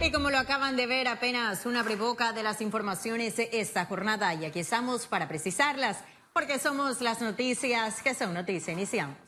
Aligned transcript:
Y 0.00 0.12
como 0.12 0.30
lo 0.30 0.38
acaban 0.38 0.76
de 0.76 0.86
ver, 0.86 1.08
apenas 1.08 1.66
una 1.66 1.82
breboca 1.82 2.32
de 2.32 2.42
las 2.42 2.60
informaciones 2.60 3.36
de 3.36 3.50
esta 3.52 3.84
jornada 3.84 4.32
y 4.32 4.44
aquí 4.44 4.60
estamos 4.60 5.06
para 5.06 5.26
precisarlas, 5.26 5.98
porque 6.32 6.58
somos 6.58 7.00
las 7.00 7.20
noticias 7.20 8.00
que 8.00 8.14
son 8.14 8.32
noticias. 8.32 8.76
Iniciamos. 8.76 9.18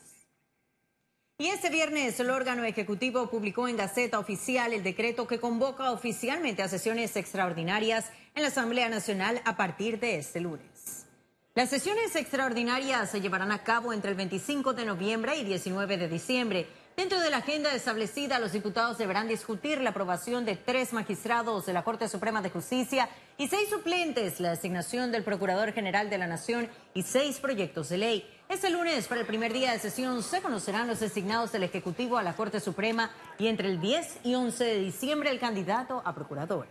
Y 1.37 1.47
este 1.47 1.69
viernes 1.69 2.19
el 2.19 2.29
órgano 2.29 2.63
ejecutivo 2.63 3.29
publicó 3.29 3.67
en 3.67 3.75
Gaceta 3.75 4.17
Oficial 4.17 4.73
el 4.73 4.81
decreto 4.81 5.27
que 5.27 5.39
convoca 5.39 5.91
oficialmente 5.91 6.63
a 6.63 6.69
sesiones 6.69 7.15
extraordinarias 7.15 8.09
en 8.33 8.43
la 8.43 8.47
Asamblea 8.47 8.87
Nacional 8.87 9.41
a 9.43 9.57
partir 9.57 9.99
de 9.99 10.17
este 10.17 10.39
lunes. 10.39 11.05
Las 11.53 11.69
sesiones 11.69 12.15
extraordinarias 12.15 13.11
se 13.11 13.19
llevarán 13.19 13.51
a 13.51 13.63
cabo 13.63 13.91
entre 13.91 14.11
el 14.11 14.17
25 14.17 14.73
de 14.73 14.85
noviembre 14.85 15.35
y 15.35 15.43
19 15.43 15.97
de 15.97 16.07
diciembre 16.07 16.67
Dentro 17.01 17.19
de 17.19 17.31
la 17.31 17.37
agenda 17.37 17.73
establecida, 17.73 18.37
los 18.37 18.51
diputados 18.51 18.99
deberán 18.99 19.27
discutir 19.27 19.81
la 19.81 19.89
aprobación 19.89 20.45
de 20.45 20.55
tres 20.55 20.93
magistrados 20.93 21.65
de 21.65 21.73
la 21.73 21.83
Corte 21.83 22.07
Suprema 22.07 22.43
de 22.43 22.51
Justicia 22.51 23.09
y 23.39 23.47
seis 23.47 23.69
suplentes, 23.69 24.39
la 24.39 24.51
designación 24.51 25.11
del 25.11 25.23
Procurador 25.23 25.73
General 25.73 26.11
de 26.11 26.19
la 26.19 26.27
Nación 26.27 26.69
y 26.93 27.01
seis 27.01 27.39
proyectos 27.39 27.89
de 27.89 27.97
ley. 27.97 28.29
Este 28.49 28.69
lunes, 28.69 29.07
para 29.07 29.21
el 29.21 29.25
primer 29.25 29.51
día 29.51 29.71
de 29.71 29.79
sesión, 29.79 30.21
se 30.21 30.43
conocerán 30.43 30.87
los 30.87 30.99
designados 30.99 31.51
del 31.51 31.63
Ejecutivo 31.63 32.19
a 32.19 32.23
la 32.23 32.35
Corte 32.35 32.59
Suprema 32.59 33.09
y 33.39 33.47
entre 33.47 33.69
el 33.69 33.81
10 33.81 34.19
y 34.23 34.35
11 34.35 34.63
de 34.63 34.77
diciembre 34.77 35.31
el 35.31 35.39
candidato 35.39 36.03
a 36.05 36.13
procurador. 36.13 36.67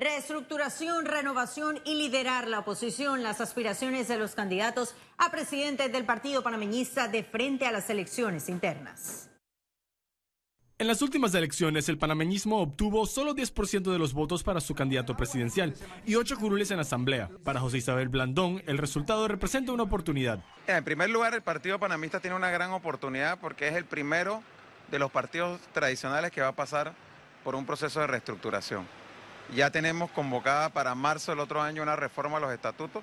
Reestructuración, 0.00 1.04
renovación 1.04 1.78
y 1.84 1.94
liderar 1.94 2.48
la 2.48 2.60
oposición, 2.60 3.22
las 3.22 3.42
aspiraciones 3.42 4.08
de 4.08 4.16
los 4.16 4.34
candidatos 4.34 4.94
a 5.18 5.30
presidente 5.30 5.90
del 5.90 6.06
Partido 6.06 6.42
Panameñista 6.42 7.06
de 7.06 7.22
frente 7.22 7.66
a 7.66 7.70
las 7.70 7.90
elecciones 7.90 8.48
internas. 8.48 9.28
En 10.78 10.86
las 10.86 11.02
últimas 11.02 11.34
elecciones, 11.34 11.90
el 11.90 11.98
panameñismo 11.98 12.62
obtuvo 12.62 13.04
solo 13.04 13.34
10% 13.34 13.92
de 13.92 13.98
los 13.98 14.14
votos 14.14 14.42
para 14.42 14.62
su 14.62 14.74
candidato 14.74 15.18
presidencial 15.18 15.74
y 16.06 16.14
8 16.14 16.38
curules 16.38 16.70
en 16.70 16.78
la 16.78 16.84
asamblea. 16.84 17.28
Para 17.44 17.60
José 17.60 17.76
Isabel 17.76 18.08
Blandón, 18.08 18.62
el 18.66 18.78
resultado 18.78 19.28
representa 19.28 19.70
una 19.70 19.82
oportunidad. 19.82 20.42
En 20.66 20.82
primer 20.82 21.10
lugar, 21.10 21.34
el 21.34 21.42
Partido 21.42 21.78
Panamista 21.78 22.20
tiene 22.20 22.36
una 22.36 22.50
gran 22.50 22.70
oportunidad 22.70 23.38
porque 23.38 23.68
es 23.68 23.74
el 23.74 23.84
primero 23.84 24.42
de 24.90 24.98
los 24.98 25.10
partidos 25.10 25.60
tradicionales 25.74 26.30
que 26.30 26.40
va 26.40 26.48
a 26.48 26.56
pasar 26.56 26.94
por 27.44 27.54
un 27.54 27.66
proceso 27.66 28.00
de 28.00 28.06
reestructuración. 28.06 28.99
Ya 29.54 29.70
tenemos 29.70 30.10
convocada 30.12 30.68
para 30.68 30.94
marzo 30.94 31.32
del 31.32 31.40
otro 31.40 31.60
año 31.60 31.82
una 31.82 31.96
reforma 31.96 32.36
a 32.36 32.40
los 32.40 32.52
estatutos, 32.52 33.02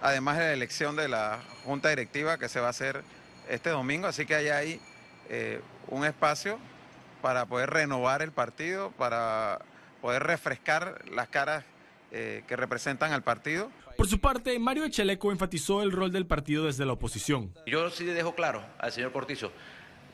además 0.00 0.38
de 0.38 0.44
la 0.44 0.52
elección 0.52 0.94
de 0.94 1.08
la 1.08 1.40
Junta 1.64 1.88
Directiva 1.88 2.38
que 2.38 2.48
se 2.48 2.60
va 2.60 2.68
a 2.68 2.70
hacer 2.70 3.02
este 3.48 3.70
domingo, 3.70 4.06
así 4.06 4.24
que 4.24 4.36
hay 4.36 4.48
ahí 4.48 4.80
eh, 5.28 5.60
un 5.88 6.04
espacio 6.04 6.58
para 7.22 7.46
poder 7.46 7.70
renovar 7.70 8.22
el 8.22 8.30
partido, 8.30 8.92
para 8.92 9.62
poder 10.00 10.22
refrescar 10.22 11.02
las 11.10 11.28
caras 11.28 11.64
eh, 12.12 12.44
que 12.46 12.54
representan 12.54 13.12
al 13.12 13.22
partido. 13.22 13.70
Por 13.96 14.06
su 14.06 14.20
parte, 14.20 14.56
Mario 14.60 14.84
Echeleco 14.84 15.32
enfatizó 15.32 15.82
el 15.82 15.90
rol 15.90 16.12
del 16.12 16.26
partido 16.26 16.66
desde 16.66 16.86
la 16.86 16.92
oposición. 16.92 17.52
Yo 17.66 17.90
sí 17.90 18.04
le 18.04 18.12
dejo 18.12 18.34
claro 18.34 18.64
al 18.78 18.92
señor 18.92 19.10
Cortizo, 19.10 19.50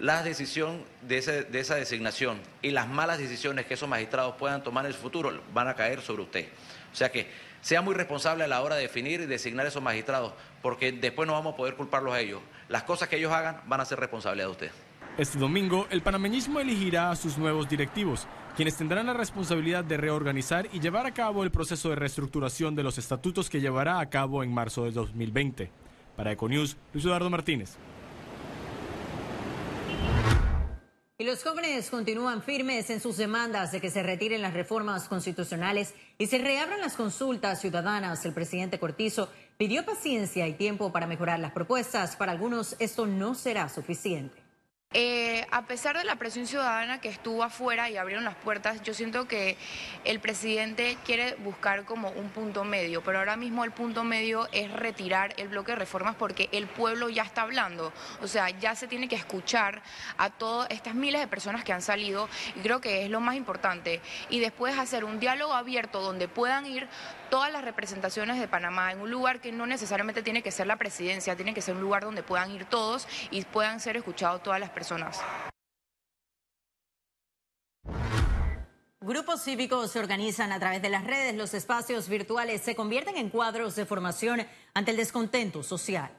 la 0.01 0.23
decisión 0.23 0.83
de, 1.03 1.19
esa 1.19 1.75
designación 1.75 2.41
y 2.63 2.71
las 2.71 2.89
malas 2.89 3.19
decisiones 3.19 3.67
que 3.67 3.75
esos 3.75 3.89
magistrados 3.89 4.35
puedan 4.37 4.63
tomar 4.63 4.87
en 4.87 4.93
el 4.93 4.97
futuro 4.97 5.31
van 5.53 5.69
a 5.69 5.75
caer 5.75 6.01
sobre 6.01 6.23
usted. 6.23 6.49
O 6.91 6.97
sea 6.97 7.13
que 7.13 7.29
sea 7.61 7.83
muy 7.83 7.95
responsable 7.95 8.43
a 8.43 8.49
la 8.49 8.63
hora 8.63 8.77
de 8.77 8.83
definir 8.83 9.21
y 9.21 9.27
designar 9.27 9.67
esos 9.67 9.83
magistrados, 9.83 10.33
porque 10.63 10.91
después 10.93 11.27
no 11.27 11.35
vamos 11.35 11.53
a 11.53 11.57
poder 11.57 11.77
culparlos 11.77 12.15
a 12.15 12.21
ellos. 12.21 12.41
Las 12.69 12.85
cosas 12.85 13.09
que 13.09 13.17
ellos 13.17 13.31
hagan 13.31 13.61
van 13.67 13.83
a 13.83 13.85
ser 13.85 14.01
responsabilidad 14.01 14.47
de 14.47 14.53
usted. 14.53 14.71
Este 15.19 15.39
domingo, 15.39 15.87
el 15.91 16.01
panameñismo 16.01 16.61
elegirá 16.61 17.11
a 17.11 17.17
sus 17.17 17.37
nuevos 17.37 17.69
directivos, 17.69 18.27
quienes 18.57 18.77
tendrán 18.77 19.07
la 19.07 19.13
responsabilidad 19.13 19.85
de 19.85 19.99
reorganizar 19.99 20.67
y 20.73 20.81
llevar 20.81 21.05
a 21.05 21.13
cabo 21.13 21.45
el 21.45 21.51
proceso 21.51 21.91
de 21.91 21.97
reestructuración 21.97 22.75
de 22.75 22.85
los 22.85 22.97
estatutos 22.97 23.51
que 23.51 23.61
llevará 23.61 24.01
a 24.01 24.09
cabo 24.09 24.43
en 24.43 24.55
marzo 24.55 24.85
de 24.85 24.93
2020. 24.93 25.71
Para 26.17 26.33
Econews, 26.33 26.79
Luis 26.95 27.05
Eduardo 27.05 27.29
Martínez. 27.29 27.77
Y 31.21 31.25
los 31.25 31.43
jóvenes 31.45 31.91
continúan 31.91 32.43
firmes 32.43 32.89
en 32.89 32.99
sus 32.99 33.19
demandas 33.19 33.73
de 33.73 33.81
que 33.83 33.91
se 33.91 34.03
retiren 34.03 34.41
las 34.41 34.55
reformas 34.55 35.07
constitucionales 35.07 35.93
y 36.17 36.29
se 36.29 36.39
reabran 36.39 36.81
las 36.81 36.97
consultas 36.97 37.61
ciudadanas. 37.61 38.25
El 38.25 38.33
presidente 38.33 38.79
Cortizo 38.79 39.29
pidió 39.59 39.85
paciencia 39.85 40.49
y 40.49 40.55
tiempo 40.55 40.91
para 40.93 41.07
mejorar 41.07 41.39
las 41.39 41.53
propuestas. 41.53 42.17
Para 42.17 42.33
algunos 42.33 42.75
esto 42.79 43.05
no 43.05 43.35
será 43.35 43.69
suficiente. 43.69 44.40
Eh, 44.93 45.47
a 45.53 45.67
pesar 45.67 45.97
de 45.97 46.03
la 46.03 46.17
presión 46.17 46.49
ciudadana 46.49 47.01
que 47.01 47.09
estuvo 47.09 47.45
afuera 47.45 47.89
y 47.89 47.97
abrieron 47.97 48.25
las 48.25 48.35
puertas, 48.35 48.83
yo 48.83 48.93
siento 48.93 49.29
que 49.29 49.57
el 50.03 50.19
presidente 50.19 50.99
quiere 51.05 51.37
buscar 51.37 51.85
como 51.85 52.11
un 52.11 52.31
punto 52.31 52.65
medio, 52.65 53.01
pero 53.01 53.21
ahora 53.21 53.37
mismo 53.37 53.63
el 53.63 53.71
punto 53.71 54.03
medio 54.03 54.49
es 54.51 54.69
retirar 54.73 55.33
el 55.37 55.47
bloque 55.47 55.71
de 55.71 55.77
reformas 55.77 56.17
porque 56.17 56.49
el 56.51 56.67
pueblo 56.67 57.09
ya 57.09 57.23
está 57.23 57.43
hablando, 57.43 57.93
o 58.21 58.27
sea, 58.27 58.51
ya 58.51 58.75
se 58.75 58.89
tiene 58.89 59.07
que 59.07 59.15
escuchar 59.15 59.81
a 60.19 60.29
todas 60.29 60.69
estas 60.73 60.97
miles 60.97 61.21
de 61.21 61.29
personas 61.29 61.63
que 61.63 61.73
han 61.73 61.83
salido 61.83 62.29
y 62.57 62.59
creo 62.59 62.81
que 62.81 63.05
es 63.05 63.11
lo 63.11 63.21
más 63.21 63.37
importante. 63.37 64.01
Y 64.29 64.41
después 64.41 64.77
hacer 64.77 65.05
un 65.05 65.21
diálogo 65.21 65.55
abierto 65.55 66.01
donde 66.01 66.27
puedan 66.27 66.67
ir 66.67 66.89
todas 67.31 67.53
las 67.53 67.65
representaciones 67.65 68.41
de 68.41 68.49
Panamá 68.49 68.93
en 68.93 69.01
un 69.01 69.11
lugar 69.11 69.41
que 69.41 69.53
no 69.53 69.67
necesariamente 69.67 70.23
tiene 70.23 70.43
que 70.43 70.51
ser 70.51 70.67
la 70.67 70.77
presidencia, 70.77 71.37
tiene 71.37 71.55
que 71.55 71.63
ser 71.63 71.77
un 71.77 71.81
lugar 71.81 72.03
donde 72.05 72.23
puedan 72.23 72.51
ir 72.51 72.67
todos 72.67 73.07
y 73.31 73.43
puedan 73.45 73.81
ser 73.81 73.97
escuchados 73.97 74.43
todas 74.43 74.59
las 74.59 74.69
personas 74.69 74.81
personas. 74.81 75.21
Grupos 79.03 79.43
cívicos 79.43 79.91
se 79.91 79.99
organizan 79.99 80.53
a 80.53 80.59
través 80.59 80.81
de 80.81 80.89
las 80.89 81.05
redes, 81.05 81.35
los 81.35 81.53
espacios 81.53 82.09
virtuales 82.09 82.63
se 82.63 82.75
convierten 82.75 83.17
en 83.19 83.29
cuadros 83.29 83.77
de 83.77 83.85
formación 83.85 84.47
ante 84.73 84.91
el 84.91 84.97
descontento 84.97 85.63
social. 85.63 86.11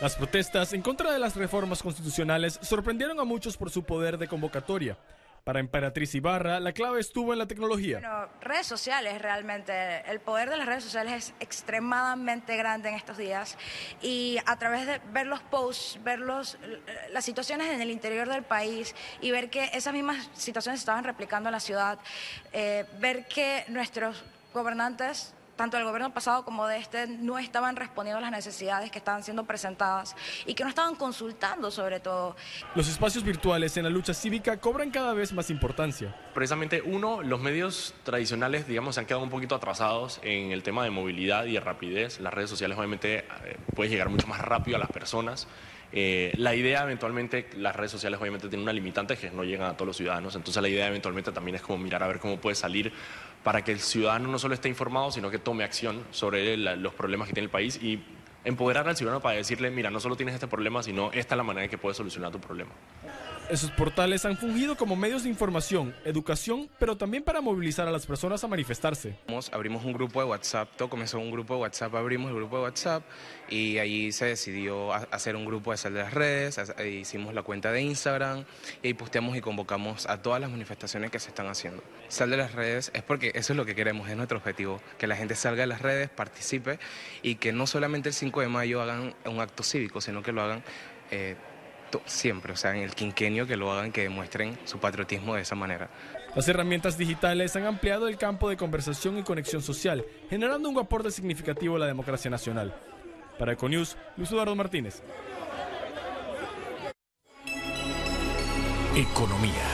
Las 0.00 0.16
protestas 0.16 0.72
en 0.72 0.82
contra 0.82 1.12
de 1.12 1.18
las 1.18 1.36
reformas 1.36 1.82
constitucionales 1.82 2.58
sorprendieron 2.62 3.18
a 3.20 3.24
muchos 3.24 3.56
por 3.56 3.70
su 3.70 3.84
poder 3.84 4.18
de 4.18 4.26
convocatoria. 4.26 4.96
Para 5.44 5.60
Emperatriz 5.60 6.14
Ibarra, 6.14 6.60
la 6.60 6.72
clave 6.72 7.00
estuvo 7.00 7.32
en 7.32 7.38
la 7.38 7.46
tecnología. 7.46 8.00
Bueno, 8.00 8.28
redes 8.40 8.66
sociales 8.66 9.20
realmente. 9.20 10.02
El 10.10 10.20
poder 10.20 10.50
de 10.50 10.56
las 10.56 10.66
redes 10.66 10.84
sociales 10.84 11.12
es 11.12 11.34
extremadamente 11.40 12.56
grande 12.56 12.90
en 12.90 12.94
estos 12.94 13.16
días. 13.16 13.56
Y 14.02 14.38
a 14.46 14.56
través 14.56 14.86
de 14.86 15.00
ver 15.12 15.26
los 15.26 15.40
posts, 15.40 15.98
ver 16.04 16.18
los, 16.18 16.58
las 17.12 17.24
situaciones 17.24 17.70
en 17.70 17.80
el 17.80 17.90
interior 17.90 18.28
del 18.28 18.42
país 18.42 18.94
y 19.20 19.30
ver 19.30 19.50
que 19.50 19.70
esas 19.72 19.92
mismas 19.92 20.28
situaciones 20.34 20.80
estaban 20.80 21.04
replicando 21.04 21.48
en 21.48 21.52
la 21.52 21.60
ciudad, 21.60 21.98
eh, 22.52 22.84
ver 23.00 23.26
que 23.26 23.64
nuestros 23.68 24.24
gobernantes 24.52 25.34
tanto 25.58 25.76
del 25.76 25.84
gobierno 25.84 26.14
pasado 26.14 26.44
como 26.44 26.66
de 26.66 26.78
este, 26.78 27.06
no 27.06 27.38
estaban 27.38 27.76
respondiendo 27.76 28.18
a 28.18 28.22
las 28.22 28.30
necesidades 28.30 28.90
que 28.90 28.96
estaban 28.96 29.22
siendo 29.22 29.44
presentadas 29.44 30.16
y 30.46 30.54
que 30.54 30.62
no 30.62 30.70
estaban 30.70 30.94
consultando 30.94 31.70
sobre 31.70 32.00
todo. 32.00 32.36
Los 32.74 32.88
espacios 32.88 33.24
virtuales 33.24 33.76
en 33.76 33.84
la 33.84 33.90
lucha 33.90 34.14
cívica 34.14 34.56
cobran 34.58 34.90
cada 34.90 35.12
vez 35.12 35.34
más 35.34 35.50
importancia. 35.50 36.14
Precisamente 36.32 36.80
uno, 36.80 37.22
los 37.22 37.40
medios 37.40 37.94
tradicionales, 38.04 38.66
digamos, 38.66 38.94
se 38.94 39.00
han 39.00 39.06
quedado 39.06 39.24
un 39.24 39.30
poquito 39.30 39.54
atrasados 39.54 40.20
en 40.22 40.52
el 40.52 40.62
tema 40.62 40.84
de 40.84 40.90
movilidad 40.90 41.44
y 41.44 41.54
de 41.54 41.60
rapidez. 41.60 42.20
Las 42.20 42.32
redes 42.32 42.48
sociales 42.48 42.78
obviamente 42.78 43.18
eh, 43.18 43.58
pueden 43.74 43.92
llegar 43.92 44.08
mucho 44.08 44.28
más 44.28 44.40
rápido 44.40 44.76
a 44.76 44.80
las 44.80 44.90
personas. 44.90 45.48
Eh, 45.90 46.32
la 46.36 46.54
idea 46.54 46.82
eventualmente, 46.82 47.48
las 47.56 47.74
redes 47.74 47.90
sociales 47.90 48.20
obviamente 48.20 48.48
tienen 48.48 48.64
una 48.64 48.74
limitante 48.74 49.16
que 49.16 49.30
no 49.30 49.42
llegan 49.42 49.70
a 49.70 49.74
todos 49.74 49.86
los 49.86 49.96
ciudadanos, 49.96 50.36
entonces 50.36 50.62
la 50.62 50.68
idea 50.68 50.86
eventualmente 50.86 51.32
también 51.32 51.54
es 51.54 51.62
como 51.62 51.78
mirar 51.78 52.02
a 52.02 52.08
ver 52.08 52.18
cómo 52.18 52.38
puede 52.38 52.56
salir 52.56 52.92
para 53.42 53.62
que 53.62 53.72
el 53.72 53.80
ciudadano 53.80 54.28
no 54.28 54.38
solo 54.38 54.54
esté 54.54 54.68
informado, 54.68 55.10
sino 55.10 55.30
que 55.30 55.38
tome 55.38 55.64
acción 55.64 56.04
sobre 56.10 56.56
los 56.56 56.94
problemas 56.94 57.28
que 57.28 57.34
tiene 57.34 57.44
el 57.44 57.50
país 57.50 57.80
y 57.82 58.02
empoderar 58.44 58.88
al 58.88 58.96
ciudadano 58.96 59.20
para 59.20 59.36
decirle, 59.36 59.70
mira, 59.70 59.90
no 59.90 60.00
solo 60.00 60.16
tienes 60.16 60.34
este 60.34 60.46
problema, 60.46 60.82
sino 60.82 61.10
esta 61.12 61.34
es 61.34 61.36
la 61.36 61.42
manera 61.42 61.64
en 61.64 61.70
que 61.70 61.78
puedes 61.78 61.96
solucionar 61.96 62.30
tu 62.32 62.40
problema. 62.40 62.70
Esos 63.48 63.70
portales 63.70 64.26
han 64.26 64.36
fungido 64.36 64.76
como 64.76 64.94
medios 64.94 65.22
de 65.22 65.30
información, 65.30 65.94
educación, 66.04 66.68
pero 66.78 66.98
también 66.98 67.22
para 67.22 67.40
movilizar 67.40 67.88
a 67.88 67.90
las 67.90 68.04
personas 68.04 68.44
a 68.44 68.46
manifestarse. 68.46 69.16
Abrimos 69.52 69.86
un 69.86 69.94
grupo 69.94 70.20
de 70.20 70.26
WhatsApp, 70.26 70.68
todo 70.76 70.90
comenzó 70.90 71.18
un 71.18 71.30
grupo 71.30 71.54
de 71.54 71.60
WhatsApp, 71.62 71.94
abrimos 71.94 72.28
el 72.28 72.36
grupo 72.36 72.58
de 72.58 72.64
WhatsApp 72.64 73.04
y 73.48 73.78
allí 73.78 74.12
se 74.12 74.26
decidió 74.26 74.92
hacer 74.92 75.34
un 75.34 75.46
grupo 75.46 75.70
de 75.70 75.78
sal 75.78 75.94
de 75.94 76.00
las 76.00 76.12
redes, 76.12 76.60
hicimos 76.84 77.32
la 77.32 77.42
cuenta 77.42 77.72
de 77.72 77.80
Instagram 77.80 78.44
y 78.82 78.92
posteamos 78.92 79.34
y 79.34 79.40
convocamos 79.40 80.06
a 80.06 80.20
todas 80.20 80.42
las 80.42 80.50
manifestaciones 80.50 81.10
que 81.10 81.18
se 81.18 81.30
están 81.30 81.46
haciendo. 81.46 81.82
Sal 82.08 82.28
de 82.28 82.36
las 82.36 82.52
redes 82.52 82.90
es 82.92 83.02
porque 83.02 83.32
eso 83.34 83.54
es 83.54 83.56
lo 83.56 83.64
que 83.64 83.74
queremos, 83.74 84.10
es 84.10 84.16
nuestro 84.18 84.36
objetivo, 84.36 84.82
que 84.98 85.06
la 85.06 85.16
gente 85.16 85.34
salga 85.34 85.62
de 85.62 85.68
las 85.68 85.80
redes, 85.80 86.10
participe 86.10 86.78
y 87.22 87.36
que 87.36 87.52
no 87.52 87.66
solamente 87.66 88.10
el 88.10 88.14
5 88.14 88.42
de 88.42 88.48
mayo 88.48 88.82
hagan 88.82 89.14
un 89.24 89.40
acto 89.40 89.62
cívico, 89.62 90.02
sino 90.02 90.22
que 90.22 90.32
lo 90.32 90.42
hagan... 90.42 90.62
Eh, 91.10 91.36
siempre, 92.04 92.52
o 92.52 92.56
sea, 92.56 92.74
en 92.74 92.82
el 92.82 92.94
quinquenio 92.94 93.46
que 93.46 93.56
lo 93.56 93.72
hagan, 93.72 93.92
que 93.92 94.02
demuestren 94.02 94.58
su 94.64 94.78
patriotismo 94.78 95.34
de 95.34 95.42
esa 95.42 95.54
manera. 95.54 95.90
Las 96.34 96.46
herramientas 96.48 96.98
digitales 96.98 97.56
han 97.56 97.66
ampliado 97.66 98.08
el 98.08 98.18
campo 98.18 98.48
de 98.48 98.56
conversación 98.56 99.18
y 99.18 99.22
conexión 99.22 99.62
social, 99.62 100.04
generando 100.30 100.68
un 100.68 100.78
aporte 100.78 101.10
significativo 101.10 101.76
a 101.76 101.80
la 101.80 101.86
democracia 101.86 102.30
nacional. 102.30 102.74
Para 103.38 103.52
Econews, 103.52 103.96
Luis 104.16 104.30
Eduardo 104.30 104.54
Martínez. 104.54 105.02
Economía. 108.94 109.64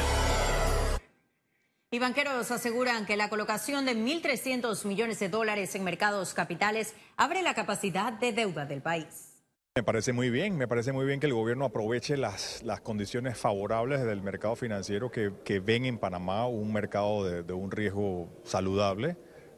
Y 1.90 1.99
banqueros 1.99 2.50
aseguran 2.50 3.06
que 3.06 3.16
la 3.16 3.28
colocación 3.28 3.84
de 3.84 3.96
1.300 3.96 4.84
millones 4.84 5.20
de 5.20 5.28
dólares 5.28 5.75
en 5.75 5.84
mercados 5.84 6.34
capitales 6.34 6.94
abre 7.16 7.43
la 7.43 7.55
capacidad 7.55 8.12
de 8.12 8.32
deuda 8.32 8.66
del 8.66 8.82
país. 8.82 9.33
Me 9.76 9.82
parece 9.82 10.12
muy 10.12 10.31
bien, 10.31 10.56
me 10.56 10.69
parece 10.69 10.93
muy 10.93 11.05
bien 11.05 11.19
que 11.19 11.26
el 11.26 11.35
gobierno 11.35 11.65
aproveche 11.65 12.17
las, 12.17 12.62
las 12.62 12.81
condiciones 12.81 13.37
favorables 13.37 14.05
del 14.05 14.23
mercado 14.23 14.55
financiero 14.55 15.11
que, 15.11 15.32
que 15.43 15.59
ven 15.59 15.85
en 15.85 15.99
Panamá 15.99 16.47
un 16.47 16.73
mercado 16.73 17.25
de, 17.25 17.53
un 17.53 17.73
riesgo 17.73 18.29
saludable 18.44 19.17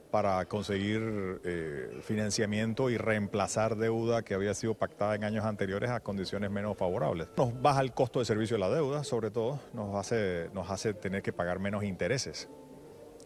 para 0.09 0.43
conseguir 0.45 1.39
eh, 1.43 1.99
financiamiento 2.01 2.89
y 2.89 2.97
reemplazar 2.97 3.75
deuda 3.75 4.23
que 4.23 4.33
había 4.33 4.55
sido 4.55 4.73
pactada 4.73 5.13
en 5.13 5.23
años 5.23 5.45
anteriores 5.45 5.91
a 5.91 5.99
condiciones 5.99 6.49
menos 6.49 6.75
favorables. 6.75 7.27
Nos 7.37 7.61
baja 7.61 7.81
el 7.81 7.93
costo 7.93 8.17
de 8.17 8.25
servicio 8.25 8.55
de 8.55 8.61
la 8.61 8.69
deuda, 8.71 9.03
sobre 9.03 9.29
todo, 9.29 9.59
nos 9.75 9.93
hace, 9.95 10.49
nos 10.51 10.71
hace 10.71 10.95
tener 10.95 11.21
que 11.21 11.31
pagar 11.31 11.59
menos 11.59 11.83
intereses 11.83 12.49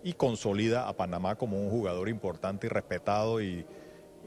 y 0.04 0.12
consolida 0.12 0.90
a 0.90 0.98
Panamá 0.98 1.36
como 1.36 1.58
un 1.58 1.70
jugador 1.70 2.10
importante 2.10 2.68
y 2.68 2.70
respetado 2.70 3.42
y, 3.42 3.66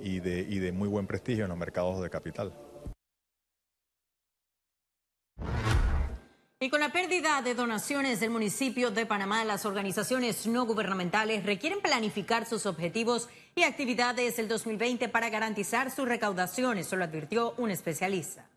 y 0.01 0.21
de, 0.21 0.41
y 0.41 0.59
de 0.59 0.73
muy 0.73 0.89
buen 0.89 1.07
prestigio 1.07 1.45
en 1.45 1.51
los 1.51 1.59
mercados 1.59 2.03
de 2.03 2.11
capital. 2.11 2.53
Y 6.65 6.71
con 6.71 6.81
la 6.81 6.93
pérdida 6.93 7.43
de 7.43 7.55
donaciones 7.55 8.21
del 8.21 8.31
municipio 8.31 8.91
de 8.91 9.05
Panamá, 9.05 9.45
las 9.45 9.67
organizaciones 9.67 10.47
no 10.47 10.65
gubernamentales 10.65 11.45
requieren 11.45 11.83
planificar 11.83 12.47
sus 12.47 12.65
objetivos 12.65 13.29
y 13.55 13.65
actividades 13.65 14.39
del 14.39 14.49
2020 14.49 15.11
para 15.11 15.29
garantizar 15.29 15.91
su 15.91 16.07
recaudación, 16.07 16.79
eso 16.79 16.97
lo 16.97 17.05
advirtió 17.05 17.53
un 17.59 17.71
especialista. 17.71 18.49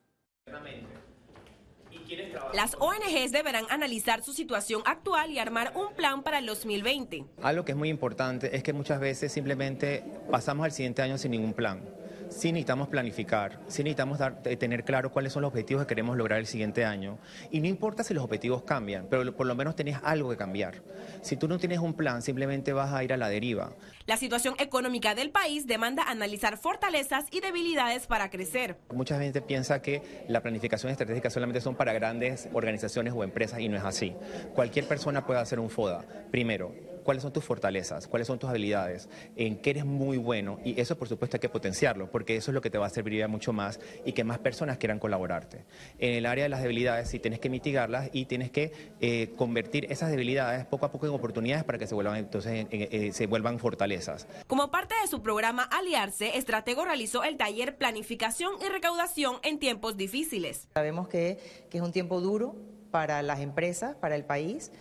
Las 2.54 2.76
ONGs 2.80 3.32
deberán 3.32 3.66
analizar 3.70 4.24
su 4.24 4.34
situación 4.34 4.82
actual 4.86 5.32
y 5.32 5.40
armar 5.40 5.74
un 5.76 5.94
plan 5.94 6.24
para 6.24 6.40
el 6.40 6.46
2020. 6.46 7.26
Algo 7.42 7.66
que 7.66 7.74
es 7.74 7.78
muy 7.78 7.90
importante 7.90 8.56
es 8.56 8.64
que 8.64 8.74
muchas 8.74 9.00
veces 9.00 9.32
simplemente 9.32 10.04
pasamos 10.32 10.66
al 10.66 10.72
siguiente 10.72 11.02
año 11.02 11.18
sin 11.18 11.32
ningún 11.32 11.54
plan. 11.54 11.97
Sí 12.30 12.52
necesitamos 12.52 12.90
planificar, 12.90 13.60
sí 13.68 13.84
necesitamos 13.84 14.20
dar, 14.20 14.42
eh, 14.46 14.58
tener 14.58 14.84
claro 14.84 15.12
cuáles 15.12 15.34
son 15.34 15.42
los 15.42 15.50
objetivos 15.50 15.84
que 15.84 15.88
queremos 15.88 16.18
lograr 16.18 16.40
el 16.40 16.46
siguiente 16.46 16.86
año. 16.86 17.18
Y 17.52 17.60
no 17.62 17.68
importa 17.68 18.04
si 18.04 18.14
los 18.14 18.24
objetivos 18.24 18.64
cambian, 18.64 19.08
pero 19.10 19.36
por 19.36 19.48
lo 19.48 19.56
menos 19.56 19.76
tenés 19.76 19.98
algo 20.04 20.30
que 20.30 20.38
cambiar. 20.38 20.82
Si 21.22 21.38
tú 21.38 21.48
no 21.48 21.58
tienes 21.58 21.80
un 21.80 21.94
plan, 21.94 22.22
simplemente 22.22 22.74
vas 22.74 22.94
a 22.94 23.04
ir 23.04 23.14
a 23.14 23.18
la 23.18 23.30
deriva. 23.30 23.72
La 24.06 24.18
situación 24.18 24.56
económica 24.60 25.16
del 25.16 25.32
país 25.32 25.68
demanda 25.68 26.04
analizar 26.04 26.58
fortalezas 26.58 27.26
y 27.32 27.40
debilidades 27.40 28.08
para 28.08 28.30
crecer. 28.30 28.78
Mucha 28.94 29.20
gente 29.20 29.42
piensa 29.42 29.82
que 29.82 30.26
la 30.28 30.42
planificación 30.42 30.92
estratégica 30.92 31.30
solamente 31.30 31.62
son 31.62 31.76
para 31.76 31.94
grandes 31.94 32.50
organizaciones 32.54 33.14
o 33.16 33.24
empresas 33.24 33.60
y 33.60 33.70
no 33.70 33.78
es 33.78 33.84
así. 33.84 34.16
Cualquier 34.54 34.88
persona 34.88 35.26
puede 35.26 35.40
hacer 35.40 35.60
un 35.60 35.70
FODA. 35.70 36.06
Primero, 36.32 36.74
cuáles 37.08 37.24
son 37.24 37.32
tus 37.32 37.46
fortalezas, 37.46 38.06
cuáles 38.06 38.28
son 38.28 38.38
tus 38.38 38.50
habilidades, 38.50 39.08
en 39.38 39.62
qué 39.62 39.70
eres 39.70 39.86
muy 39.86 40.18
bueno 40.18 40.60
y 40.66 40.78
eso 40.78 40.98
por 40.98 41.08
supuesto 41.08 41.38
hay 41.38 41.40
que 41.40 41.48
potenciarlo 41.48 42.12
porque 42.12 42.36
eso 42.36 42.52
es 42.52 42.54
lo 42.54 42.60
que 42.60 42.70
te 42.70 42.78
va 42.78 42.88
a 42.88 42.90
servir 42.90 43.26
mucho 43.30 43.54
más 43.54 43.80
y 44.04 44.12
que 44.12 44.26
más 44.26 44.40
personas 44.40 44.78
quieran 44.78 45.00
colaborarte. 45.00 45.64
En 46.00 46.16
el 46.16 46.26
área 46.26 46.44
de 46.44 46.50
las 46.50 46.62
debilidades 46.62 47.10
sí 47.10 47.20
tienes 47.20 47.40
que 47.40 47.50
mitigarlas 47.50 48.10
y 48.12 48.26
tienes 48.26 48.52
que 48.52 48.74
eh, 49.00 49.32
convertir 49.38 49.90
esas 49.90 50.10
debilidades 50.10 50.66
poco 50.66 50.86
a 50.86 50.92
poco 50.92 51.06
en 51.06 51.14
oportunidades 51.14 51.64
para 51.64 51.78
que 51.78 51.88
se 51.88 51.96
vuelvan 51.96 52.18
entonces 52.18 52.68
eh, 52.72 53.12
se 53.14 53.26
vuelvan 53.26 53.58
fortalezas. 53.58 54.28
Como 54.46 54.70
parte 54.70 54.94
de 55.02 55.08
su 55.08 55.22
programa 55.22 55.64
Aliarse, 55.64 56.38
Estratego 56.38 56.84
realizó 56.84 57.24
el 57.24 57.38
taller 57.38 57.78
Planificación 57.78 58.52
y 58.62 58.68
Recaudación 58.68 59.38
en 59.44 59.60
tiempos 59.60 59.96
difíciles. 59.96 60.68
Sabemos 60.74 61.08
que, 61.08 61.40
que 61.70 61.78
es 61.78 61.84
un 61.86 61.94
tiempo 61.94 62.20
duro 62.20 62.58
para 62.92 63.22
las 63.22 63.40
empresas, 63.40 63.96
para 63.96 64.16
el 64.16 64.26
país 64.26 64.72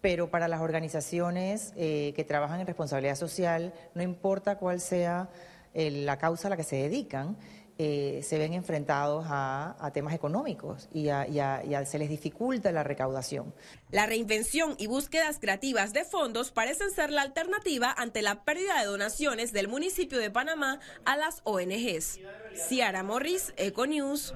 pero 0.00 0.30
para 0.30 0.48
las 0.48 0.60
organizaciones 0.60 1.72
eh, 1.76 2.12
que 2.16 2.24
trabajan 2.24 2.60
en 2.60 2.66
responsabilidad 2.66 3.16
social, 3.16 3.72
no 3.94 4.02
importa 4.02 4.56
cuál 4.56 4.80
sea 4.80 5.28
eh, 5.74 5.90
la 5.90 6.18
causa 6.18 6.48
a 6.48 6.50
la 6.50 6.56
que 6.56 6.64
se 6.64 6.76
dedican, 6.76 7.36
eh, 7.82 8.20
se 8.22 8.36
ven 8.36 8.52
enfrentados 8.52 9.24
a, 9.30 9.90
temas 9.94 10.12
económicos 10.12 10.90
y, 10.92 11.06
se 11.06 11.98
les 11.98 12.10
dificulta 12.10 12.72
la 12.72 12.82
recaudación. 12.82 13.54
La 13.90 14.04
reinvención 14.04 14.74
y 14.76 14.86
búsquedas 14.86 15.38
creativas 15.38 15.94
de 15.94 16.04
fondos 16.04 16.50
parecen 16.50 16.90
ser 16.90 17.10
la 17.10 17.22
alternativa 17.22 17.94
ante 17.96 18.20
la 18.20 18.44
pérdida 18.44 18.78
de 18.80 18.84
donaciones 18.84 19.54
del 19.54 19.68
municipio 19.68 20.18
de 20.18 20.30
Panamá 20.30 20.78
a 21.06 21.16
las 21.16 21.40
ONGs. 21.44 22.20
Ciara 22.68 23.02
Morris, 23.02 23.54
Econews. 23.56 24.34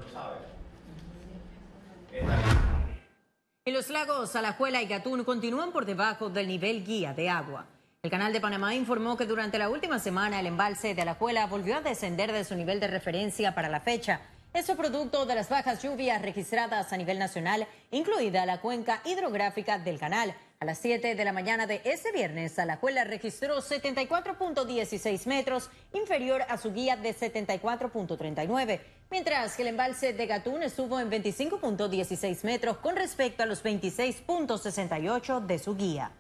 Y 3.66 3.72
los 3.72 3.88
lagos 3.88 4.37
Alajuela 4.37 4.82
y 4.82 4.87
Gatún 4.87 5.25
continúan 5.25 5.72
por 5.72 5.87
debajo 5.87 6.28
del 6.28 6.49
nivel 6.49 6.84
guía 6.84 7.14
de 7.14 7.31
agua. 7.31 7.64
El 8.02 8.11
Canal 8.11 8.31
de 8.31 8.40
Panamá 8.43 8.75
informó 8.75 9.16
que 9.16 9.25
durante 9.25 9.58
la 9.58 9.70
última 9.70 9.99
semana 9.99 10.38
el 10.38 10.49
embalse 10.49 10.94
de 10.94 11.00
Alajuela 11.00 11.46
volvió 11.46 11.78
a 11.78 11.81
descender 11.81 12.31
de 12.31 12.44
su 12.44 12.55
nivel 12.56 12.78
de 12.78 12.88
referencia 12.88 13.55
para 13.55 13.70
la 13.70 13.81
fecha. 13.81 14.20
Eso 14.52 14.76
producto 14.76 15.25
de 15.25 15.34
las 15.34 15.49
bajas 15.49 15.82
lluvias 15.82 16.20
registradas 16.20 16.93
a 16.93 16.96
nivel 16.99 17.19
nacional, 17.19 17.66
incluida 17.90 18.44
la 18.44 18.61
cuenca 18.61 19.00
hidrográfica 19.06 19.78
del 19.78 19.99
canal. 19.99 20.34
A 20.64 20.66
las 20.66 20.78
7 20.78 21.14
de 21.14 21.25
la 21.26 21.34
mañana 21.34 21.66
de 21.66 21.82
ese 21.84 22.11
viernes, 22.11 22.58
Alajuela 22.58 23.05
registró 23.05 23.58
74.16 23.58 25.26
metros, 25.26 25.69
inferior 25.93 26.40
a 26.49 26.56
su 26.56 26.72
guía 26.72 26.96
de 26.96 27.14
74.39, 27.14 28.81
mientras 29.11 29.56
que 29.56 29.61
el 29.61 29.69
embalse 29.69 30.14
de 30.14 30.26
Gatún 30.26 30.62
estuvo 30.62 30.99
en 30.99 31.11
25.16 31.11 32.44
metros 32.44 32.78
con 32.78 32.96
respecto 32.96 33.43
a 33.43 33.46
los 33.46 33.62
26.68 33.62 35.44
de 35.44 35.58
su 35.58 35.76
guía. 35.76 36.12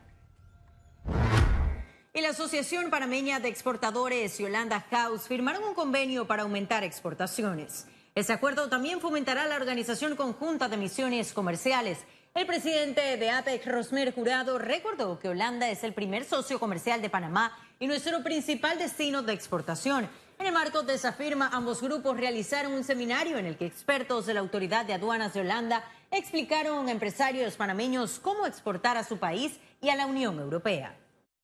Y 2.12 2.20
la 2.20 2.28
Asociación 2.28 2.90
Panameña 2.90 3.40
de 3.40 3.48
Exportadores 3.48 4.38
y 4.40 4.44
Holanda 4.44 4.84
House 4.90 5.26
firmaron 5.26 5.64
un 5.64 5.72
convenio 5.72 6.26
para 6.26 6.42
aumentar 6.42 6.84
exportaciones. 6.84 7.86
Ese 8.14 8.34
acuerdo 8.34 8.68
también 8.68 9.00
fomentará 9.00 9.46
la 9.46 9.56
organización 9.56 10.16
conjunta 10.16 10.68
de 10.68 10.76
misiones 10.76 11.32
comerciales 11.32 12.00
el 12.34 12.46
presidente 12.48 13.16
de 13.16 13.30
APEC, 13.30 13.64
Rosmer 13.64 14.12
Jurado, 14.12 14.58
recordó 14.58 15.20
que 15.20 15.28
Holanda 15.28 15.70
es 15.70 15.84
el 15.84 15.94
primer 15.94 16.24
socio 16.24 16.58
comercial 16.58 17.00
de 17.00 17.08
Panamá 17.08 17.56
y 17.78 17.86
nuestro 17.86 18.24
principal 18.24 18.76
destino 18.76 19.22
de 19.22 19.32
exportación. 19.32 20.08
En 20.40 20.46
el 20.46 20.52
marco 20.52 20.82
de 20.82 20.94
esa 20.94 21.12
firma, 21.12 21.48
ambos 21.52 21.80
grupos 21.80 22.16
realizaron 22.16 22.72
un 22.72 22.82
seminario 22.82 23.38
en 23.38 23.46
el 23.46 23.56
que 23.56 23.66
expertos 23.66 24.26
de 24.26 24.34
la 24.34 24.40
Autoridad 24.40 24.84
de 24.84 24.94
Aduanas 24.94 25.32
de 25.32 25.40
Holanda 25.42 25.84
explicaron 26.10 26.88
a 26.88 26.90
empresarios 26.90 27.54
panameños 27.54 28.18
cómo 28.18 28.46
exportar 28.46 28.96
a 28.96 29.04
su 29.04 29.18
país 29.18 29.60
y 29.80 29.90
a 29.90 29.94
la 29.94 30.06
Unión 30.06 30.40
Europea. 30.40 30.96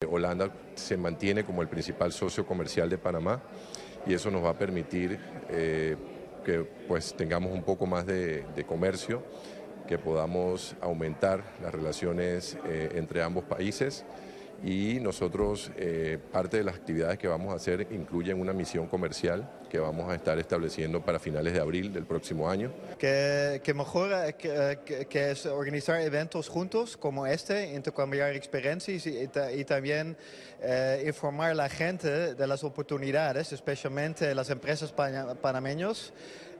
Holanda 0.07 0.53
se 0.75 0.97
mantiene 0.97 1.45
como 1.45 1.62
el 1.62 1.69
principal 1.69 2.12
socio 2.12 2.45
comercial 2.45 2.91
de 2.91 2.99
Panamá 2.99 3.41
y 4.07 4.12
eso 4.12 4.29
nos 4.31 4.45
va 4.45 4.50
a 4.50 4.59
permitir 4.59 5.21
eh, 5.49 5.97
que 6.45 6.65
pues, 6.88 7.15
tengamos 7.17 7.53
un 7.53 7.62
poco 7.62 7.87
más 7.87 8.05
de 8.05 8.65
comercio 8.67 9.23
que 9.91 9.99
podamos 9.99 10.77
aumentar 10.81 11.43
las 11.61 11.75
relaciones 11.75 12.57
eh, 12.65 12.91
entre 12.95 13.25
ambos 13.25 13.43
países 13.43 14.05
y 14.63 15.01
nosotros 15.01 15.73
eh, 15.77 16.17
parte 16.31 16.59
de 16.59 16.63
las 16.63 16.77
actividades 16.77 17.19
que 17.19 17.27
vamos 17.27 17.53
a 17.53 17.57
hacer 17.57 17.89
incluyen 17.91 18.41
una 18.41 18.53
misión 18.53 18.87
comercial 18.87 19.51
que 19.69 19.81
vamos 19.81 20.09
a 20.09 20.15
estar 20.15 20.39
estableciendo 20.39 21.05
para 21.05 21.19
finales 21.19 21.55
de 21.55 21.61
abril 21.61 21.93
del 21.93 22.05
próximo 22.05 22.49
año. 22.49 22.73
Que, 23.01 23.61
que 23.65 23.75
mejor 23.75 24.13
eh, 24.13 24.37
que, 25.09 25.31
es 25.33 25.47
organizar 25.47 26.01
eventos 26.03 26.49
juntos 26.49 26.97
como 26.97 27.27
este, 27.27 27.75
intercambiar 27.75 28.37
experiencias 28.37 29.05
y, 29.09 29.29
y 29.59 29.65
también 29.65 30.17
informar 31.05 31.51
a 31.51 31.55
la 31.55 31.69
gente 31.69 32.37
de 32.37 32.47
las 32.47 32.63
oportunidades, 32.63 33.53
especialmente 33.53 34.37
las 34.37 34.51
empresas 34.51 34.93
panameños, 34.93 36.13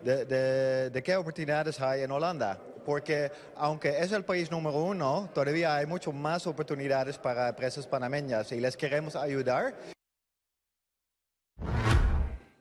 de, 0.03 0.25
de, 0.25 0.91
de 0.91 1.03
qué 1.03 1.15
oportunidades 1.15 1.81
hay 1.81 2.03
en 2.03 2.11
Holanda 2.11 2.59
porque 2.85 3.31
aunque 3.57 3.99
es 4.01 4.13
el 4.13 4.25
país 4.25 4.51
número 4.51 4.77
uno, 4.77 5.31
todavía 5.35 5.77
hay 5.77 5.87
mucho 5.87 6.13
más 6.13 6.47
oportunidades 6.47 7.19
para 7.19 7.49
empresas 7.49 7.87
panameñas 7.87 8.53
y 8.53 8.61
les 8.61 8.77
queremos 8.77 9.17
ayudar. 9.17 9.75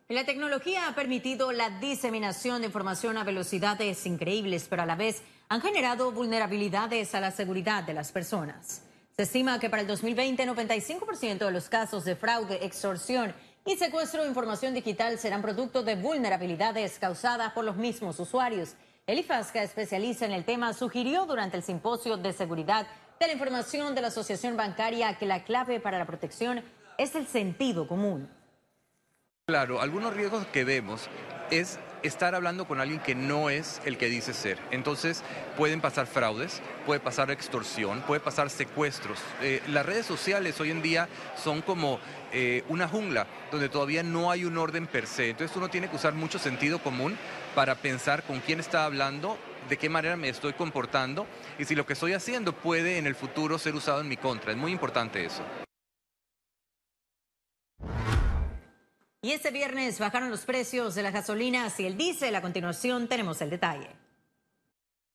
La 0.09 0.25
tecnología 0.25 0.87
ha 0.87 0.95
permitido 0.95 1.51
la 1.51 1.69
diseminación 1.79 2.61
de 2.61 2.67
información 2.67 3.17
a 3.17 3.23
velocidades 3.23 4.07
increíbles, 4.07 4.65
pero 4.67 4.81
a 4.81 4.85
la 4.87 4.95
vez 4.95 5.21
han 5.49 5.61
generado 5.61 6.11
vulnerabilidades 6.11 7.13
a 7.13 7.19
la 7.19 7.29
seguridad 7.29 7.83
de 7.83 7.93
las 7.93 8.11
personas. 8.11 8.81
Se 9.15 9.23
estima 9.23 9.59
que 9.59 9.69
para 9.69 9.81
el 9.81 9.87
2020 9.87 10.47
95% 10.47 11.45
de 11.45 11.51
los 11.51 11.69
casos 11.69 12.05
de 12.05 12.15
fraude, 12.15 12.65
extorsión 12.65 13.35
y 13.65 13.75
secuestro 13.75 14.23
de 14.23 14.29
información 14.29 14.73
digital 14.73 15.19
serán 15.19 15.41
producto 15.41 15.83
de 15.83 15.95
vulnerabilidades 15.95 16.97
causadas 16.97 17.53
por 17.53 17.65
los 17.65 17.75
mismos 17.75 18.19
usuarios. 18.19 18.75
Elifaz, 19.09 19.51
que 19.51 19.63
especializa 19.63 20.25
en 20.25 20.31
el 20.31 20.45
tema, 20.45 20.71
sugirió 20.73 21.25
durante 21.25 21.57
el 21.57 21.63
simposio 21.63 22.15
de 22.15 22.31
seguridad 22.31 22.85
de 23.19 23.25
la 23.25 23.33
información 23.33 23.95
de 23.95 24.01
la 24.01 24.09
Asociación 24.09 24.55
Bancaria 24.55 25.17
que 25.17 25.25
la 25.25 25.43
clave 25.43 25.79
para 25.79 25.97
la 25.97 26.05
protección 26.05 26.63
es 26.99 27.15
el 27.15 27.25
sentido 27.25 27.87
común. 27.87 28.29
Claro, 29.47 29.81
algunos 29.81 30.13
riesgos 30.13 30.45
que 30.53 30.63
vemos 30.63 31.09
es 31.49 31.79
estar 32.03 32.35
hablando 32.35 32.65
con 32.65 32.79
alguien 32.79 32.99
que 32.99 33.15
no 33.15 33.49
es 33.49 33.81
el 33.85 33.97
que 33.97 34.07
dice 34.07 34.33
ser. 34.33 34.57
Entonces 34.71 35.23
pueden 35.57 35.81
pasar 35.81 36.07
fraudes, 36.07 36.61
puede 36.85 36.99
pasar 36.99 37.31
extorsión, 37.31 38.01
puede 38.01 38.21
pasar 38.21 38.49
secuestros. 38.49 39.19
Eh, 39.41 39.61
las 39.67 39.85
redes 39.85 40.05
sociales 40.05 40.59
hoy 40.59 40.71
en 40.71 40.81
día 40.81 41.07
son 41.41 41.61
como 41.61 41.99
eh, 42.31 42.63
una 42.69 42.87
jungla 42.87 43.27
donde 43.51 43.69
todavía 43.69 44.03
no 44.03 44.31
hay 44.31 44.45
un 44.45 44.57
orden 44.57 44.87
per 44.87 45.07
se. 45.07 45.29
Entonces 45.31 45.55
uno 45.57 45.69
tiene 45.69 45.89
que 45.89 45.95
usar 45.95 46.13
mucho 46.13 46.39
sentido 46.39 46.79
común 46.79 47.17
para 47.55 47.75
pensar 47.75 48.23
con 48.23 48.39
quién 48.39 48.59
está 48.59 48.85
hablando, 48.85 49.37
de 49.67 49.77
qué 49.77 49.89
manera 49.89 50.15
me 50.15 50.29
estoy 50.29 50.53
comportando 50.53 51.27
y 51.57 51.65
si 51.65 51.75
lo 51.75 51.85
que 51.85 51.93
estoy 51.93 52.13
haciendo 52.13 52.53
puede 52.53 52.97
en 52.97 53.07
el 53.07 53.15
futuro 53.15 53.57
ser 53.57 53.75
usado 53.75 54.01
en 54.01 54.07
mi 54.07 54.17
contra. 54.17 54.51
Es 54.51 54.57
muy 54.57 54.71
importante 54.71 55.23
eso. 55.25 55.43
Y 59.21 59.31
este 59.31 59.51
viernes 59.51 59.99
bajaron 59.99 60.29
los 60.29 60.45
precios 60.45 60.95
de 60.95 61.03
las 61.03 61.11
gasolinas 61.11 61.77
y 61.81 61.85
el 61.85 61.97
diésel. 61.97 62.35
A 62.35 62.41
continuación 62.41 63.09
tenemos 63.09 63.41
el 63.41 63.49
detalle. 63.49 63.89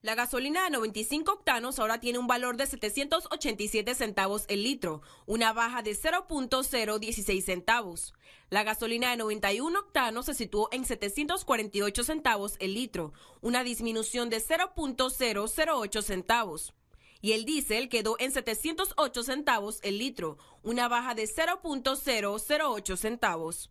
La 0.03 0.15
gasolina 0.15 0.65
de 0.65 0.71
95 0.71 1.33
octanos 1.33 1.79
ahora 1.79 2.01
tiene 2.01 2.19
un 2.19 2.27
valor 2.27 2.59
de 2.59 2.67
787 2.67 3.95
centavos 3.95 4.45
el 4.49 4.63
litro, 4.63 5.01
una 5.25 5.55
baja 5.55 5.81
de 5.81 5.93
0.016 5.93 7.41
centavos. 7.43 8.13
La 8.51 8.63
gasolina 8.63 9.09
de 9.09 9.17
91 9.17 9.79
octanos 9.79 10.27
se 10.27 10.35
situó 10.35 10.69
en 10.71 10.85
748 10.85 12.05
centavos 12.05 12.57
el 12.59 12.75
litro, 12.75 13.15
una 13.41 13.65
disminución 13.65 14.29
de 14.29 14.43
0.008 14.43 16.03
centavos. 16.03 16.75
Y 17.23 17.33
el 17.33 17.47
diésel 17.47 17.89
quedó 17.89 18.17
en 18.19 18.33
708 18.33 19.23
centavos 19.23 19.81
el 19.83 19.97
litro, 19.97 20.37
una 20.63 20.89
baja 20.89 21.15
de 21.15 21.25
0.008 21.25 22.97
centavos. 22.99 23.71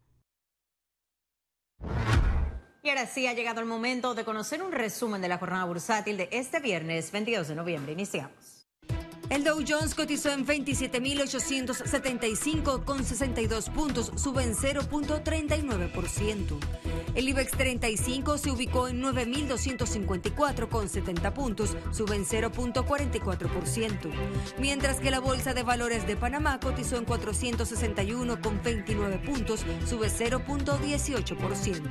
Y 2.84 2.90
ahora 2.90 3.08
sí 3.08 3.28
ha 3.28 3.34
llegado 3.34 3.62
el 3.62 3.66
momento 3.66 4.13
de 4.13 4.25
conocer 4.25 4.62
un 4.62 4.72
resumen 4.72 5.22
de 5.22 5.30
la 5.30 5.38
jornada 5.38 5.63
bursátil 5.66 6.18
de 6.18 6.28
este 6.32 6.60
viernes 6.60 7.12
22 7.12 7.48
de 7.48 7.56
noviembre. 7.56 7.94
Iniciamos. 7.94 8.52
El 9.34 9.44
Dow 9.44 9.60
Jones 9.68 9.96
cotizó 9.96 10.30
en 10.30 10.46
27.875 10.46 12.84
con 12.84 13.04
62 13.04 13.72
puntos, 13.72 14.12
sube 14.16 14.44
en 14.44 14.54
0.39%. 14.54 16.60
El 17.16 17.30
IBEX 17.30 17.52
35 17.54 18.38
se 18.38 18.52
ubicó 18.52 18.90
en 18.90 19.02
9.254 19.02 20.70
con 20.70 20.88
70 20.88 21.34
puntos, 21.34 21.75
sube 21.90 22.16
en 22.16 22.25
0.44%. 22.25 24.12
Mientras 24.60 25.00
que 25.00 25.10
la 25.10 25.20
Bolsa 25.20 25.56
de 25.56 25.63
Valores 25.63 26.06
de 26.06 26.16
Panamá 26.16 26.60
cotizó 26.60 26.98
en 26.98 27.06
461 27.06 28.40
con 28.40 28.62
29 28.62 29.18
puntos, 29.18 29.66
sube 29.90 30.10
0.18%. 30.10 31.82